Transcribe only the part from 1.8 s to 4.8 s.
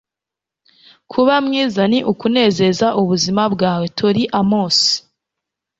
ni ukunezeza ubuzima bwawe.- tori amos